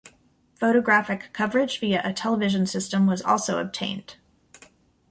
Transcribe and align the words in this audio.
Photographic 0.55 1.29
coverage 1.31 1.79
via 1.79 2.01
a 2.03 2.11
television 2.11 2.65
system 2.65 3.05
was 3.05 3.21
also 3.21 3.59
obtained. 3.61 4.15